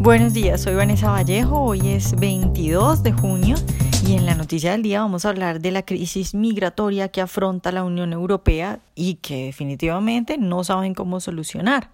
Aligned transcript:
Buenos 0.00 0.32
días, 0.32 0.62
soy 0.62 0.76
Vanessa 0.76 1.10
Vallejo, 1.10 1.60
hoy 1.60 1.88
es 1.88 2.14
22 2.14 3.02
de 3.02 3.10
junio 3.10 3.56
y 4.06 4.14
en 4.14 4.26
la 4.26 4.36
noticia 4.36 4.70
del 4.70 4.84
día 4.84 5.00
vamos 5.00 5.24
a 5.24 5.30
hablar 5.30 5.60
de 5.60 5.72
la 5.72 5.82
crisis 5.82 6.34
migratoria 6.34 7.08
que 7.08 7.20
afronta 7.20 7.72
la 7.72 7.82
Unión 7.82 8.12
Europea 8.12 8.78
y 8.94 9.14
que 9.14 9.46
definitivamente 9.46 10.38
no 10.38 10.62
saben 10.62 10.94
cómo 10.94 11.18
solucionar. 11.18 11.90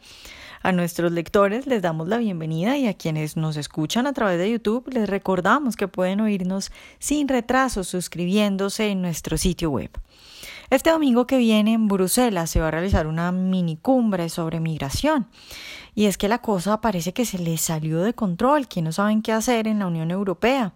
A 0.62 0.72
nuestros 0.72 1.12
lectores 1.12 1.66
les 1.66 1.80
damos 1.80 2.06
la 2.06 2.18
bienvenida 2.18 2.76
y 2.76 2.88
a 2.88 2.94
quienes 2.94 3.38
nos 3.38 3.56
escuchan 3.56 4.06
a 4.06 4.12
través 4.12 4.38
de 4.38 4.50
YouTube 4.50 4.86
les 4.92 5.08
recordamos 5.08 5.74
que 5.74 5.88
pueden 5.88 6.20
oírnos 6.20 6.72
sin 6.98 7.26
retraso 7.26 7.84
suscribiéndose 7.84 8.90
en 8.90 9.00
nuestro 9.00 9.38
sitio 9.38 9.70
web. 9.70 9.90
Este 10.70 10.90
domingo 10.90 11.26
que 11.26 11.38
viene 11.38 11.74
en 11.74 11.88
Bruselas 11.88 12.50
se 12.50 12.60
va 12.60 12.68
a 12.68 12.70
realizar 12.70 13.06
una 13.06 13.30
mini 13.32 13.76
cumbre 13.76 14.28
sobre 14.28 14.60
migración. 14.60 15.26
Y 15.94 16.06
es 16.06 16.18
que 16.18 16.28
la 16.28 16.38
cosa 16.38 16.80
parece 16.80 17.12
que 17.12 17.24
se 17.24 17.38
le 17.38 17.56
salió 17.56 18.00
de 18.00 18.14
control, 18.14 18.66
que 18.66 18.82
no 18.82 18.92
saben 18.92 19.22
qué 19.22 19.32
hacer 19.32 19.68
en 19.68 19.78
la 19.78 19.86
Unión 19.86 20.10
Europea. 20.10 20.74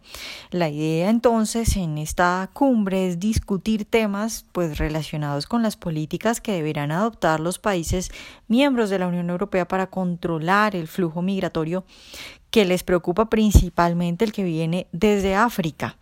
La 0.51 0.69
idea 0.69 1.11
entonces 1.11 1.77
en 1.77 1.99
esta 1.99 2.51
cumbre 2.53 3.09
es 3.09 3.19
discutir 3.19 3.85
temas 3.85 4.45
pues 4.53 4.79
relacionados 4.79 5.47
con 5.47 5.63
las 5.63 5.77
políticas 5.77 6.41
que 6.41 6.53
deberán 6.53 6.93
adoptar 6.93 7.41
los 7.41 7.59
países 7.59 8.11
miembros 8.47 8.91
de 8.91 8.99
la 8.99 9.09
Unión 9.09 9.31
Europea 9.31 9.67
para 9.67 9.89
controlar 9.89 10.77
el 10.77 10.89
flujo 10.89 11.23
migratorio 11.23 11.85
que 12.51 12.65
les 12.65 12.83
preocupa 12.83 13.29
principalmente 13.29 14.25
el 14.25 14.33
que 14.33 14.43
viene 14.43 14.87
desde 14.93 15.35
África. 15.35 15.97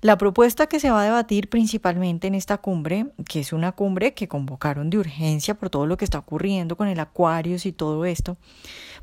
La 0.00 0.16
propuesta 0.16 0.66
que 0.66 0.80
se 0.80 0.90
va 0.90 1.02
a 1.02 1.04
debatir 1.04 1.48
principalmente 1.48 2.26
en 2.26 2.34
esta 2.34 2.58
cumbre, 2.58 3.06
que 3.28 3.40
es 3.40 3.52
una 3.52 3.72
cumbre 3.72 4.14
que 4.14 4.28
convocaron 4.28 4.90
de 4.90 4.98
urgencia 4.98 5.54
por 5.54 5.70
todo 5.70 5.86
lo 5.86 5.96
que 5.96 6.04
está 6.04 6.18
ocurriendo 6.18 6.76
con 6.76 6.88
el 6.88 6.98
Aquarius 6.98 7.66
y 7.66 7.72
todo 7.72 8.04
esto, 8.04 8.36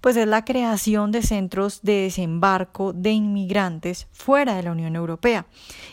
pues 0.01 0.15
es 0.15 0.27
la 0.27 0.45
creación 0.45 1.11
de 1.11 1.21
centros 1.21 1.81
de 1.81 2.03
desembarco 2.03 2.93
de 2.93 3.11
inmigrantes 3.11 4.07
fuera 4.11 4.55
de 4.55 4.63
la 4.63 4.71
Unión 4.71 4.95
Europea 4.95 5.45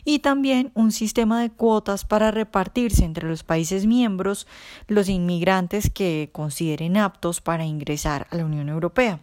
y 0.04 0.20
también 0.20 0.70
un 0.74 0.92
sistema 0.92 1.40
de 1.40 1.50
cuotas 1.50 2.04
para 2.04 2.30
repartirse 2.30 3.04
entre 3.04 3.28
los 3.28 3.42
países 3.42 3.86
miembros 3.86 4.46
los 4.86 5.08
inmigrantes 5.08 5.90
que 5.90 6.30
consideren 6.32 6.96
aptos 6.96 7.40
para 7.40 7.64
ingresar 7.64 8.26
a 8.30 8.36
la 8.36 8.44
Unión 8.44 8.68
Europea. 8.68 9.20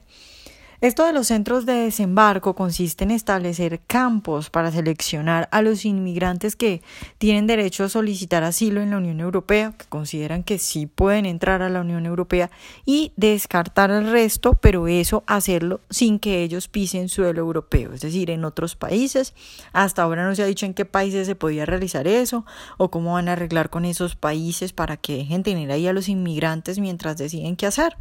Esto 0.81 1.05
de 1.05 1.13
los 1.13 1.27
centros 1.27 1.66
de 1.66 1.73
desembarco 1.73 2.55
consiste 2.55 3.03
en 3.03 3.11
establecer 3.11 3.81
campos 3.88 4.49
para 4.49 4.71
seleccionar 4.71 5.47
a 5.52 5.61
los 5.61 5.85
inmigrantes 5.85 6.55
que 6.55 6.81
tienen 7.17 7.47
derecho 7.47 7.85
a 7.85 7.89
solicitar 7.89 8.43
asilo 8.43 8.81
en 8.81 8.89
la 8.89 8.97
Unión 8.97 9.19
Europea, 9.21 9.73
que 9.77 9.85
consideran 9.85 10.43
que 10.43 10.57
sí 10.57 10.85
pueden 10.85 11.25
entrar 11.25 11.61
a 11.61 11.69
la 11.69 11.81
Unión 11.81 12.05
Europea, 12.05 12.52
y 12.85 13.13
descartar 13.15 13.91
al 13.91 14.11
resto, 14.11 14.55
pero 14.55 14.88
eso 14.88 15.23
hacerlo 15.27 15.80
sin 15.89 16.19
que 16.19 16.43
ellos 16.43 16.67
pisen 16.67 17.08
suelo 17.08 17.39
europeo, 17.41 17.93
es 17.93 18.02
decir, 18.02 18.30
en 18.30 18.43
otros 18.43 18.75
países. 18.75 19.33
Hasta 19.71 20.03
ahora 20.03 20.27
no 20.27 20.35
se 20.35 20.43
ha 20.43 20.47
dicho 20.47 20.65
en 20.65 20.73
qué 20.73 20.85
países 20.85 21.27
se 21.27 21.35
podía 21.35 21.65
realizar 21.65 22.08
eso 22.08 22.45
o 22.77 22.91
cómo 22.91 23.13
van 23.13 23.30
a 23.30 23.33
arreglar 23.33 23.69
con 23.69 23.85
esos 23.85 24.15
países 24.15 24.73
para 24.73 24.97
que 24.97 25.17
dejen 25.17 25.43
tener 25.43 25.71
ahí 25.71 25.87
a 25.87 25.93
los 25.93 26.09
inmigrantes 26.09 26.80
mientras 26.80 27.17
deciden 27.17 27.55
qué 27.55 27.67
hacer. 27.67 27.95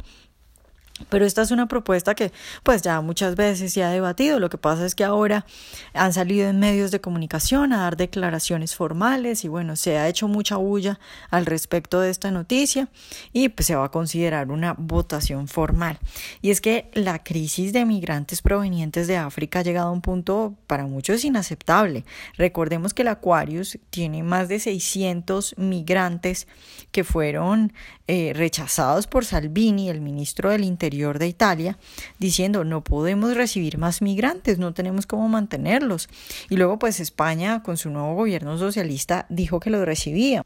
Pero 1.09 1.25
esta 1.25 1.41
es 1.41 1.49
una 1.49 1.67
propuesta 1.67 2.13
que 2.13 2.31
pues 2.61 2.83
ya 2.83 3.01
muchas 3.01 3.35
veces 3.35 3.73
se 3.73 3.83
ha 3.83 3.89
debatido. 3.89 4.39
Lo 4.39 4.49
que 4.49 4.59
pasa 4.59 4.85
es 4.85 4.93
que 4.93 5.03
ahora 5.03 5.45
han 5.93 6.13
salido 6.13 6.47
en 6.47 6.59
medios 6.59 6.91
de 6.91 7.01
comunicación 7.01 7.73
a 7.73 7.81
dar 7.81 7.97
declaraciones 7.97 8.75
formales 8.75 9.43
y 9.43 9.47
bueno, 9.47 9.75
se 9.75 9.97
ha 9.97 10.07
hecho 10.07 10.27
mucha 10.27 10.57
bulla 10.57 10.99
al 11.31 11.47
respecto 11.47 11.99
de 11.99 12.11
esta 12.11 12.29
noticia 12.29 12.89
y 13.31 13.49
pues 13.49 13.65
se 13.67 13.75
va 13.75 13.85
a 13.85 13.91
considerar 13.91 14.51
una 14.51 14.75
votación 14.77 15.47
formal. 15.47 15.97
Y 16.43 16.51
es 16.51 16.61
que 16.61 16.91
la 16.93 17.23
crisis 17.23 17.73
de 17.73 17.85
migrantes 17.85 18.43
provenientes 18.43 19.07
de 19.07 19.17
África 19.17 19.59
ha 19.59 19.63
llegado 19.63 19.87
a 19.87 19.93
un 19.93 20.01
punto 20.01 20.55
para 20.67 20.85
muchos 20.85 21.25
inaceptable. 21.25 22.05
Recordemos 22.37 22.93
que 22.93 23.01
el 23.01 23.07
Aquarius 23.07 23.79
tiene 23.89 24.21
más 24.21 24.47
de 24.47 24.59
600 24.59 25.55
migrantes 25.57 26.47
que 26.91 27.03
fueron 27.03 27.73
eh, 28.07 28.33
rechazados 28.35 29.07
por 29.07 29.25
Salvini, 29.25 29.89
el 29.89 29.99
ministro 29.99 30.51
del 30.51 30.63
Interior 30.63 30.82
de 30.89 31.27
Italia, 31.27 31.77
diciendo 32.19 32.63
no 32.63 32.83
podemos 32.83 33.35
recibir 33.35 33.77
más 33.77 34.01
migrantes, 34.01 34.59
no 34.59 34.73
tenemos 34.73 35.05
cómo 35.05 35.29
mantenerlos. 35.29 36.09
Y 36.49 36.57
luego 36.57 36.77
pues 36.79 36.99
España 36.99 37.63
con 37.63 37.77
su 37.77 37.89
nuevo 37.89 38.15
gobierno 38.15 38.57
socialista 38.57 39.25
dijo 39.29 39.59
que 39.59 39.69
lo 39.69 39.85
recibía 39.85 40.43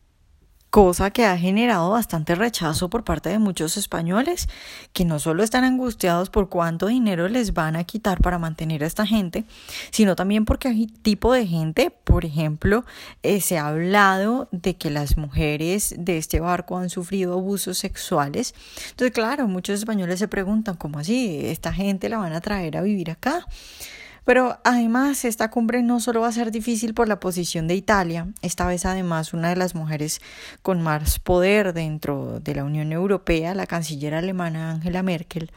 cosa 0.77 1.09
que 1.09 1.25
ha 1.25 1.35
generado 1.35 1.89
bastante 1.89 2.35
rechazo 2.35 2.87
por 2.87 3.03
parte 3.03 3.29
de 3.29 3.39
muchos 3.39 3.77
españoles, 3.77 4.47
que 4.93 5.05
no 5.05 5.17
solo 5.17 5.41
están 5.41 5.63
angustiados 5.63 6.29
por 6.29 6.49
cuánto 6.49 6.85
dinero 6.85 7.27
les 7.29 7.55
van 7.55 7.75
a 7.75 7.83
quitar 7.83 8.21
para 8.21 8.37
mantener 8.37 8.83
a 8.83 8.85
esta 8.85 9.03
gente, 9.03 9.43
sino 9.89 10.15
también 10.15 10.45
porque 10.45 10.67
hay 10.67 10.85
tipo 10.85 11.33
de 11.33 11.47
gente, 11.47 11.89
por 11.89 12.25
ejemplo, 12.25 12.85
eh, 13.23 13.41
se 13.41 13.57
ha 13.57 13.69
hablado 13.69 14.49
de 14.51 14.75
que 14.75 14.91
las 14.91 15.17
mujeres 15.17 15.95
de 15.97 16.19
este 16.19 16.41
barco 16.41 16.77
han 16.77 16.91
sufrido 16.91 17.33
abusos 17.33 17.79
sexuales. 17.79 18.53
Entonces, 18.91 19.15
claro, 19.15 19.47
muchos 19.47 19.79
españoles 19.79 20.19
se 20.19 20.27
preguntan, 20.27 20.75
¿cómo 20.75 20.99
así? 20.99 21.39
¿Esta 21.45 21.73
gente 21.73 22.07
la 22.07 22.19
van 22.19 22.33
a 22.33 22.41
traer 22.41 22.77
a 22.77 22.83
vivir 22.83 23.09
acá? 23.09 23.47
Pero 24.27 24.59
además 24.65 25.23
esta 25.23 25.49
cumbre 25.49 25.83
no 25.83 26.01
solo 26.01 26.19
va 26.19 26.27
a 26.27 26.33
ser 26.33 26.51
difícil 26.51 26.93
por 26.93 27.07
la 27.07 27.21
posición 27.21 27.65
de 27.65 27.75
Italia, 27.75 28.27
esta 28.41 28.67
vez 28.67 28.85
además 28.85 29.33
una 29.33 29.47
de 29.47 29.55
las 29.55 29.73
mujeres 29.73 30.19
con 30.61 30.81
más 30.81 31.19
poder 31.19 31.71
dentro 31.71 32.41
de 32.41 32.53
la 32.53 32.65
Unión 32.65 32.91
Europea, 32.91 33.55
la 33.55 33.67
canciller 33.67 34.13
alemana 34.13 34.71
Angela 34.71 35.01
Merkel, 35.01 35.49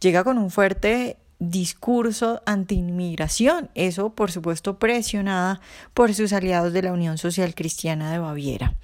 llega 0.00 0.24
con 0.24 0.36
un 0.36 0.50
fuerte 0.50 1.16
discurso 1.38 2.42
anti-inmigración, 2.44 3.70
eso 3.76 4.10
por 4.10 4.32
supuesto 4.32 4.80
presionada 4.80 5.60
por 5.94 6.12
sus 6.12 6.32
aliados 6.32 6.72
de 6.72 6.82
la 6.82 6.92
Unión 6.92 7.18
Social 7.18 7.54
Cristiana 7.54 8.10
de 8.10 8.18
Baviera. 8.18 8.74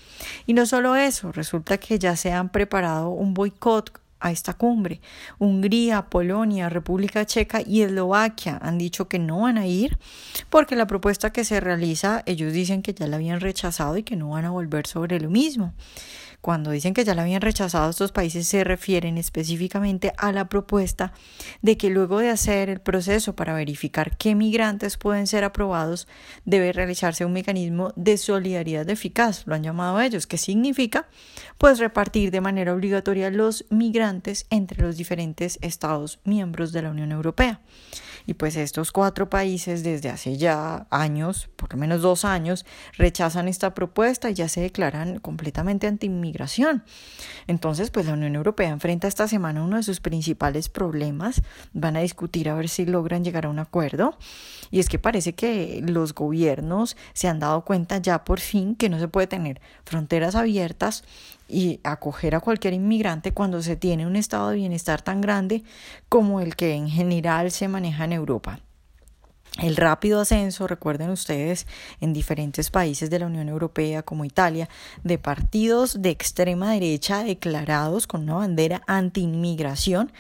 Y 0.47 0.53
no 0.53 0.65
solo 0.65 0.95
eso, 0.95 1.33
resulta 1.33 1.79
que 1.79 1.99
ya 1.99 2.15
se 2.15 2.31
han 2.31 2.51
preparado 2.51 3.09
un 3.09 3.35
boicot 3.35 4.04
a 4.25 4.33
esta 4.33 4.55
cumbre. 4.55 5.01
Hungría, 5.39 6.07
Polonia, 6.07 6.71
República 6.71 7.27
Checa 7.27 7.61
y 7.65 7.83
Eslovaquia 7.83 8.59
han 8.63 8.79
dicho 8.79 9.07
que 9.07 9.19
no 9.19 9.43
van 9.43 9.59
a 9.59 9.67
ir 9.67 9.99
porque 10.49 10.77
la 10.77 10.87
propuesta 10.87 11.31
que 11.31 11.45
se 11.45 11.61
realiza 11.61 12.23
ellos 12.25 12.53
dicen 12.53 12.83
que 12.83 12.95
ya 12.95 13.07
la 13.07 13.17
habían 13.17 13.41
rechazado 13.41 13.99
y 13.99 14.03
que 14.03 14.17
no 14.17 14.31
van 14.31 14.47
a 14.47 14.51
volver 14.51 14.87
sobre 14.87 15.21
lo 15.21 15.29
mismo. 15.29 15.75
Cuando 16.45 16.73
dicen 16.73 16.93
que 16.93 17.05
ya 17.05 17.15
la 17.15 17.23
habían 17.23 17.41
rechazado, 17.41 17.89
estos 17.89 18.13
países 18.13 18.47
se 18.47 18.65
refieren 18.65 19.17
específicamente 19.17 20.13
a 20.19 20.31
la 20.31 20.51
propuesta 20.51 21.15
de 21.63 21.79
que 21.79 21.89
luego 21.89 22.19
de 22.19 22.29
hacer 22.29 22.69
el 22.69 22.83
proceso 22.83 23.35
para 23.35 23.55
verificar 23.55 24.19
qué 24.19 24.35
migrantes 24.35 24.99
pueden 24.99 25.27
ser 25.27 25.43
aprobados, 25.43 26.07
debe 26.45 26.75
realizarse 26.75 27.25
un 27.25 27.33
mecanismo 27.33 27.95
de 27.97 28.19
solidaridad 28.19 28.91
eficaz, 28.91 29.47
lo 29.47 29.55
han 29.55 29.63
llamado 29.63 29.99
ellos, 30.03 30.27
que 30.27 30.37
significa 30.37 31.09
pues 31.57 31.79
repartir 31.79 32.31
de 32.31 32.43
manera 32.43 32.75
obligatoria 32.75 33.31
los 33.31 33.65
migrantes 33.71 34.14
entre 34.51 34.83
los 34.83 34.97
diferentes 34.97 35.59
estados 35.63 36.21
miembros 36.25 36.73
de 36.73 36.83
la 36.83 36.91
Unión 36.91 37.13
Europea. 37.13 37.61
Y 38.27 38.35
pues 38.35 38.57
estos 38.57 38.91
cuatro 38.91 39.29
países 39.29 39.83
desde 39.83 40.09
hace 40.09 40.39
ya 40.39 40.87
años, 40.91 41.51
por 41.57 41.73
lo 41.73 41.79
menos 41.79 42.01
dos 42.01 42.25
años, 42.25 42.65
rechazan 42.97 43.49
esta 43.49 43.75
propuesta 43.75 44.31
y 44.31 44.35
ya 44.35 44.49
se 44.49 44.63
declaran 44.63 45.19
completamente 45.19 45.87
anti-inmigración. 45.87 46.85
Entonces, 47.47 47.91
pues 47.91 48.07
la 48.07 48.15
Unión 48.15 48.35
Europea 48.35 48.71
enfrenta 48.71 49.09
esta 49.09 49.29
semana 49.29 49.63
uno 49.63 49.77
de 49.77 49.83
sus 49.83 50.01
principales 50.01 50.71
problemas. 50.71 51.43
Van 51.75 51.97
a 51.97 52.01
discutir 52.01 52.49
a 52.49 52.55
ver 52.55 52.71
si 52.71 52.87
logran 52.87 53.25
llegar 53.25 53.45
a 53.45 53.51
un 53.51 53.59
acuerdo. 53.59 54.17
Y 54.71 54.81
es 54.81 54.89
que 54.89 54.99
parece 54.99 55.35
que 55.35 55.83
los 55.87 56.15
gobiernos 56.15 56.97
se 57.13 57.29
han 57.29 57.41
dado 57.41 57.65
cuenta 57.65 57.99
ya 57.99 58.25
por 58.25 58.41
fin 58.41 58.75
que 58.75 58.89
no 58.89 58.99
se 58.99 59.09
puede 59.09 59.27
tener 59.27 59.61
fronteras 59.85 60.35
abiertas 60.35 61.05
y 61.49 61.81
acoger 61.85 62.35
a 62.35 62.41
cualquier 62.41 62.75
inmigrante 62.75 63.33
cuando 63.33 63.63
se 63.63 63.77
tiene 63.77 64.07
un 64.07 64.17
estado 64.17 64.51
de 64.51 64.57
bienestar 64.57 65.03
tan 65.03 65.21
grande 65.21 65.63
como 66.09 66.41
el 66.41 66.57
que 66.57 66.75
en 66.75 66.89
general 66.89 67.51
se 67.51 67.69
maneja 67.69 68.05
en 68.05 68.13
Europa. 68.13 68.61
El 69.63 69.77
rápido 69.77 70.21
ascenso, 70.21 70.67
recuerden 70.67 71.11
ustedes, 71.11 71.69
en 72.01 72.13
diferentes 72.13 72.71
países 72.71 73.09
de 73.09 73.21
la 73.21 73.27
Unión 73.27 73.49
Europea 73.49 74.03
como 74.03 74.25
Italia, 74.25 74.69
de 75.05 75.17
partidos 75.17 76.03
de 76.03 76.11
extrema 76.11 76.73
derecha 76.73 77.23
declarados 77.23 78.09
con 78.09 78.25
una 78.25 78.35
bandera 78.35 78.83
anti-inmigración, 78.89 80.11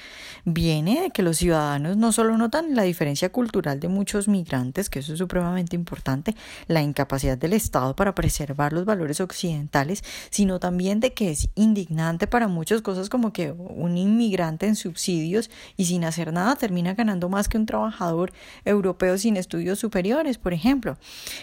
viene 0.44 1.02
de 1.02 1.10
que 1.10 1.24
los 1.24 1.38
ciudadanos 1.38 1.96
no 1.96 2.12
solo 2.12 2.38
notan 2.38 2.76
la 2.76 2.84
diferencia 2.84 3.32
cultural 3.32 3.80
de 3.80 3.88
muchos 3.88 4.28
migrantes, 4.28 4.88
que 4.88 5.00
eso 5.00 5.14
es 5.14 5.18
supremamente 5.18 5.74
importante, 5.74 6.36
la 6.68 6.82
incapacidad 6.82 7.36
del 7.36 7.54
Estado 7.54 7.96
para 7.96 8.14
preservar 8.14 8.72
los 8.72 8.84
valores 8.84 9.20
occidentales, 9.20 10.04
sino 10.30 10.60
también 10.60 11.00
de 11.00 11.12
que 11.12 11.32
es 11.32 11.48
indignante 11.56 12.28
para 12.28 12.46
muchas 12.46 12.82
cosas 12.82 13.08
como 13.08 13.32
que 13.32 13.50
un 13.50 13.96
inmigrante 13.96 14.66
en 14.68 14.76
subsidios 14.76 15.50
y 15.76 15.86
sin 15.86 16.04
hacer 16.04 16.32
nada 16.32 16.54
termina 16.54 16.94
ganando 16.94 17.28
más 17.28 17.48
que 17.48 17.58
un 17.58 17.66
trabajador 17.66 18.32
europeo 18.64 19.18
sin 19.24 19.36
estudios 19.38 19.78
superiores, 19.78 20.36
por 20.36 20.52
ejemplo. 20.52 20.98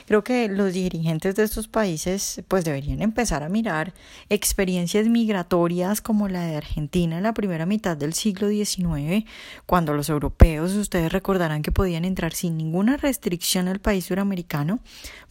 Creo 0.05 0.23
que 0.23 0.47
los 0.47 0.71
dirigentes 0.71 1.35
de 1.35 1.43
estos 1.43 1.67
países 1.67 2.43
pues 2.47 2.63
deberían 2.63 3.01
empezar 3.01 3.41
a 3.41 3.49
mirar 3.49 3.93
experiencias 4.29 5.07
migratorias 5.07 5.99
como 5.99 6.29
la 6.29 6.45
de 6.45 6.57
Argentina 6.57 7.17
en 7.17 7.23
la 7.23 7.33
primera 7.33 7.65
mitad 7.65 7.97
del 7.97 8.13
siglo 8.13 8.49
XIX, 8.49 9.25
cuando 9.65 9.93
los 9.93 10.09
europeos, 10.09 10.73
ustedes 10.75 11.11
recordarán 11.11 11.63
que 11.63 11.71
podían 11.71 12.05
entrar 12.05 12.33
sin 12.33 12.55
ninguna 12.55 12.97
restricción 12.97 13.67
al 13.67 13.79
país 13.79 14.05
suramericano, 14.05 14.79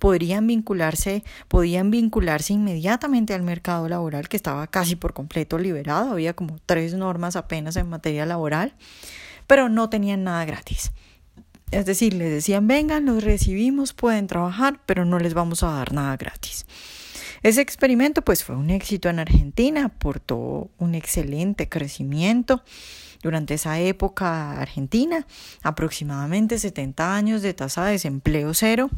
podrían 0.00 0.44
vincularse, 0.48 1.22
podían 1.46 1.92
vincularse 1.92 2.52
inmediatamente 2.52 3.32
al 3.32 3.42
mercado 3.42 3.88
laboral 3.88 4.28
que 4.28 4.36
estaba 4.36 4.66
casi 4.66 4.96
por 4.96 5.12
completo 5.12 5.56
liberado, 5.56 6.10
había 6.10 6.34
como 6.34 6.58
tres 6.66 6.94
normas 6.94 7.36
apenas 7.36 7.76
en 7.76 7.88
materia 7.88 8.26
laboral, 8.26 8.74
pero 9.46 9.68
no 9.68 9.88
tenían 9.88 10.24
nada 10.24 10.44
gratis. 10.44 10.90
Es 11.70 11.86
decir, 11.86 12.14
les 12.14 12.30
decían, 12.30 12.66
vengan, 12.66 13.06
los 13.06 13.22
recibimos, 13.22 13.92
pueden 13.92 14.26
trabajar, 14.26 14.80
pero 14.86 15.04
no 15.04 15.18
les 15.18 15.34
vamos 15.34 15.62
a 15.62 15.70
dar 15.70 15.92
nada 15.92 16.16
gratis. 16.16 16.66
Ese 17.42 17.60
experimento 17.60 18.22
pues 18.22 18.44
fue 18.44 18.56
un 18.56 18.70
éxito 18.70 19.08
en 19.08 19.18
Argentina, 19.18 19.86
aportó 19.86 20.70
un 20.78 20.94
excelente 20.94 21.68
crecimiento. 21.68 22.62
Durante 23.22 23.54
esa 23.54 23.78
época 23.78 24.52
argentina, 24.60 25.26
aproximadamente 25.62 26.58
70 26.58 27.14
años 27.14 27.42
de 27.42 27.52
tasa 27.52 27.84
de 27.84 27.92
desempleo 27.92 28.54
cero. 28.54 28.88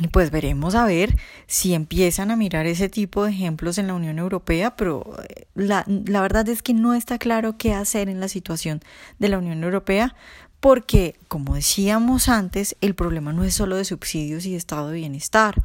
Y 0.00 0.08
pues 0.08 0.30
veremos 0.30 0.74
a 0.74 0.86
ver 0.86 1.16
si 1.46 1.74
empiezan 1.74 2.30
a 2.30 2.36
mirar 2.36 2.66
ese 2.66 2.88
tipo 2.88 3.24
de 3.24 3.30
ejemplos 3.30 3.76
en 3.76 3.86
la 3.86 3.94
Unión 3.94 4.18
Europea, 4.18 4.74
pero 4.76 5.16
eh, 5.28 5.46
la, 5.54 5.84
la 5.86 6.22
verdad 6.22 6.48
es 6.48 6.62
que 6.62 6.72
no 6.72 6.94
está 6.94 7.18
claro 7.18 7.58
qué 7.58 7.74
hacer 7.74 8.08
en 8.08 8.20
la 8.20 8.28
situación 8.28 8.80
de 9.18 9.28
la 9.28 9.38
Unión 9.38 9.62
Europea 9.64 10.14
porque, 10.62 11.16
como 11.26 11.56
decíamos 11.56 12.28
antes, 12.28 12.76
el 12.80 12.94
problema 12.94 13.32
no 13.32 13.42
es 13.42 13.52
solo 13.52 13.74
de 13.74 13.84
subsidios 13.84 14.46
y 14.46 14.54
estado 14.54 14.90
de 14.90 14.98
bienestar 14.98 15.60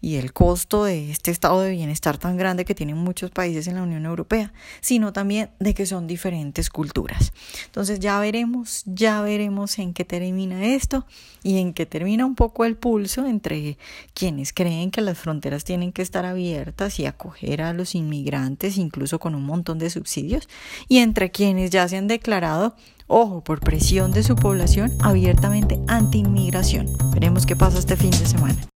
y 0.00 0.14
el 0.14 0.32
costo 0.32 0.84
de 0.84 1.10
este 1.10 1.30
estado 1.30 1.60
de 1.60 1.72
bienestar 1.72 2.16
tan 2.16 2.38
grande 2.38 2.64
que 2.64 2.74
tienen 2.74 2.96
muchos 2.96 3.30
países 3.30 3.66
en 3.66 3.74
la 3.74 3.82
Unión 3.82 4.06
Europea, 4.06 4.54
sino 4.80 5.12
también 5.12 5.50
de 5.58 5.74
que 5.74 5.84
son 5.84 6.06
diferentes 6.06 6.70
culturas. 6.70 7.34
Entonces 7.66 8.00
ya 8.00 8.18
veremos, 8.18 8.82
ya 8.86 9.20
veremos 9.20 9.78
en 9.78 9.92
qué 9.92 10.06
termina 10.06 10.64
esto 10.64 11.04
y 11.42 11.58
en 11.58 11.74
qué 11.74 11.84
termina 11.84 12.24
un 12.24 12.34
poco 12.34 12.64
el 12.64 12.78
pulso 12.78 13.26
entre 13.26 13.76
quienes 14.14 14.54
creen 14.54 14.90
que 14.90 15.02
las 15.02 15.18
fronteras 15.18 15.64
tienen 15.64 15.92
que 15.92 16.00
estar 16.00 16.24
abiertas 16.24 16.98
y 16.98 17.04
acoger 17.04 17.60
a 17.60 17.74
los 17.74 17.94
inmigrantes 17.94 18.78
incluso 18.78 19.18
con 19.18 19.34
un 19.34 19.44
montón 19.44 19.78
de 19.78 19.90
subsidios 19.90 20.48
y 20.88 21.00
entre 21.00 21.30
quienes 21.30 21.68
ya 21.68 21.86
se 21.88 21.98
han 21.98 22.08
declarado 22.08 22.74
ojo, 23.10 23.42
por 23.42 23.60
presión 23.60 24.12
de 24.12 24.22
su 24.22 24.36
población 24.36 24.92
abiertamente 25.00 25.78
anti-inmigración. 25.88 26.86
Veremos 27.12 27.44
qué 27.44 27.56
pasa 27.56 27.78
este 27.78 27.96
fin 27.96 28.10
de 28.12 28.26
semana. 28.26 28.69